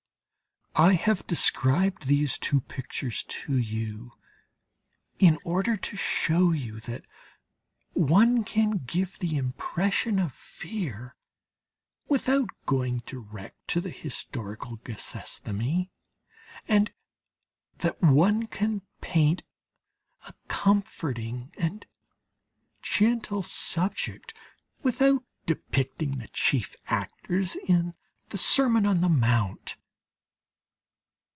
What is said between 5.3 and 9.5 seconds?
order to show you that one can give the